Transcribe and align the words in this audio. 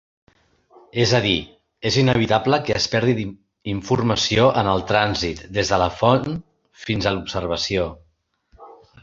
És 1.01 1.11
a 1.17 1.17
dir, 1.25 1.33
és 1.89 1.97
inevitable 2.03 2.59
que 2.69 2.73
es 2.79 2.87
perdi 2.93 3.25
informació 3.75 4.49
en 4.63 4.71
el 4.73 4.83
trànsit 4.93 5.45
des 5.59 5.71
de 5.75 5.81
la 5.85 5.91
font 6.01 6.27
fins 6.89 7.07
a 7.07 7.15
l'observació. 7.19 7.87